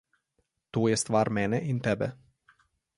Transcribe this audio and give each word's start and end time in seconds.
To 0.71 0.87
je 0.91 0.97
stvar 1.03 1.33
mene 1.37 1.61
in 1.73 1.85
tebe. 1.89 2.13